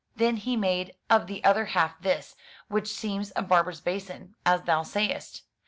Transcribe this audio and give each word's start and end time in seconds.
Then 0.15 0.37
he 0.37 0.57
made 0.57 0.95
of 1.11 1.27
the 1.27 1.43
other 1.43 1.65
half 1.65 2.01
this, 2.01 2.35
which 2.69 2.91
seems 2.91 3.31
a 3.35 3.43
barber's 3.43 3.81
basin, 3.81 4.33
as 4.47 4.63
thou 4.63 4.81
sayest. 4.81 5.43